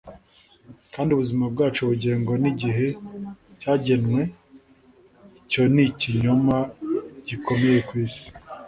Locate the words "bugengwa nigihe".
1.89-2.87